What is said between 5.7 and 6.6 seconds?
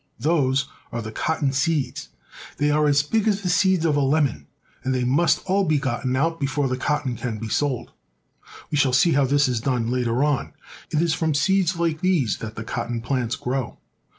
gotten out